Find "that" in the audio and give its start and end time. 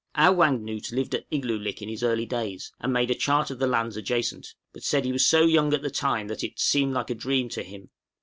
6.27-6.43